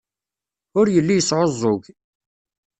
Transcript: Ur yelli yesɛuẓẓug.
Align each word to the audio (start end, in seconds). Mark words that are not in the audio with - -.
Ur 0.79 0.85
yelli 0.89 1.15
yesɛuẓẓug. 1.17 1.83